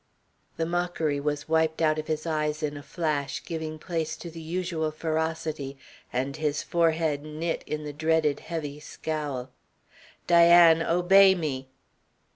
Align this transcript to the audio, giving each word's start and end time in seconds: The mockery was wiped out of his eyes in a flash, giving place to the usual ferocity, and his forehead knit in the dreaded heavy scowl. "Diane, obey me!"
The 0.57 0.65
mockery 0.65 1.19
was 1.19 1.47
wiped 1.47 1.79
out 1.79 1.99
of 1.99 2.07
his 2.07 2.25
eyes 2.25 2.63
in 2.63 2.75
a 2.75 2.81
flash, 2.81 3.43
giving 3.45 3.77
place 3.77 4.17
to 4.17 4.31
the 4.31 4.41
usual 4.41 4.89
ferocity, 4.89 5.77
and 6.11 6.35
his 6.37 6.63
forehead 6.63 7.21
knit 7.21 7.63
in 7.67 7.83
the 7.83 7.93
dreaded 7.93 8.39
heavy 8.39 8.79
scowl. 8.79 9.51
"Diane, 10.25 10.81
obey 10.81 11.35
me!" 11.35 11.69